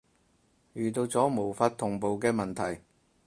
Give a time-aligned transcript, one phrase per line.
[0.73, 2.81] 遇到咗無法同步嘅問題